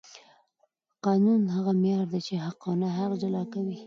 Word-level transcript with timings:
قانون 1.05 1.41
هغه 1.55 1.71
معیار 1.81 2.07
دی 2.11 2.19
چې 2.27 2.33
حق 2.45 2.59
او 2.67 2.73
ناحق 2.81 3.11
جلا 3.21 3.43
کوي 3.53 3.77